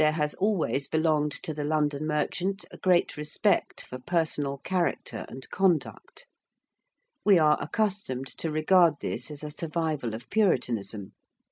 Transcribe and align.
There 0.01 0.13
has 0.13 0.33
always 0.33 0.87
belonged 0.87 1.31
to 1.43 1.53
the 1.53 1.63
London 1.63 2.07
merchant 2.07 2.65
a 2.71 2.77
great 2.79 3.15
respect 3.17 3.81
for 3.85 3.99
personal 3.99 4.57
character 4.57 5.27
and 5.29 5.47
conduct. 5.51 6.25
We 7.23 7.37
are 7.37 7.55
accustomed 7.61 8.25
to 8.39 8.49
regard 8.49 8.95
this 9.01 9.29
as 9.29 9.43
a 9.43 9.51
survival 9.51 10.15
of 10.15 10.27
Puritanism. 10.31 11.11